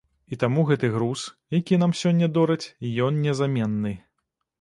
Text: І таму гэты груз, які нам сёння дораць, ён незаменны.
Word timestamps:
І 0.35 0.37
таму 0.43 0.61
гэты 0.69 0.87
груз, 0.95 1.25
які 1.57 1.77
нам 1.83 1.93
сёння 1.99 2.29
дораць, 2.37 2.69
ён 3.09 3.21
незаменны. 3.27 3.93